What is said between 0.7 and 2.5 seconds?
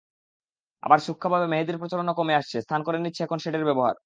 আবার সূক্ষ্মভাবে মেহেদির প্রচলনও কমে